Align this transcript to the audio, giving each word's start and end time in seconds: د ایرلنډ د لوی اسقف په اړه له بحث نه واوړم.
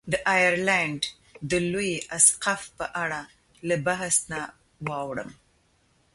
د 0.11 0.13
ایرلنډ 0.35 1.01
د 1.49 1.51
لوی 1.71 1.91
اسقف 2.17 2.61
په 2.77 2.85
اړه 3.03 3.21
له 3.67 3.75
بحث 3.87 4.15
نه 4.31 4.41
واوړم. 4.87 5.31